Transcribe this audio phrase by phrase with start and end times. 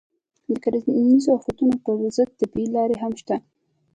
[0.51, 3.43] د کرنیزو آفتونو پر ضد طبیعي لارې هم شته دي.